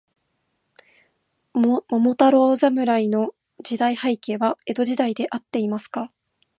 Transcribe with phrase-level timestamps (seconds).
[1.53, 1.83] 桃
[2.15, 6.11] 太郎侍の時代背景は、江戸時代であっていますか。